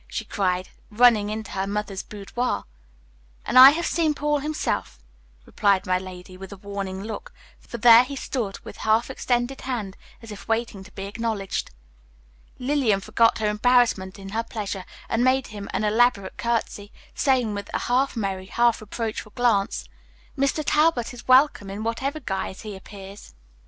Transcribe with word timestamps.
she 0.07 0.25
cried, 0.25 0.69
running 0.89 1.29
into 1.29 1.51
her 1.51 1.67
mother's 1.67 2.01
boudoir. 2.01 2.63
"And 3.45 3.59
I 3.59 3.69
have 3.69 3.85
seen 3.85 4.15
Paul 4.15 4.39
himself," 4.39 4.97
replied 5.45 5.85
my 5.85 5.99
lady, 5.99 6.37
with 6.37 6.51
a 6.51 6.57
warning 6.57 7.03
look, 7.03 7.31
for 7.59 7.77
there 7.77 8.03
he 8.03 8.15
stood, 8.15 8.57
with 8.61 8.77
half 8.77 9.11
extended 9.11 9.61
hand, 9.61 9.95
as 10.19 10.31
if 10.31 10.47
waiting 10.47 10.83
to 10.83 10.91
be 10.93 11.05
acknowledged. 11.05 11.69
Lillian 12.57 12.99
forgot 12.99 13.37
her 13.37 13.47
embarrassment 13.47 14.17
in 14.17 14.29
her 14.29 14.41
pleasure, 14.43 14.85
and 15.07 15.23
made 15.23 15.45
him 15.53 15.69
an 15.71 15.83
elaborate 15.83 16.35
curtsy, 16.35 16.91
saying, 17.13 17.53
with 17.53 17.69
a 17.71 17.79
half 17.81 18.15
merry, 18.15 18.47
half 18.47 18.81
reproachful 18.81 19.33
glance, 19.35 19.87
"Mr. 20.35 20.63
Talbot 20.65 21.13
is 21.13 21.27
welcome 21.27 21.69
in 21.69 21.83
whatever 21.83 22.19
guise 22.19 22.61
he 22.61 22.75
appears." 22.75 23.35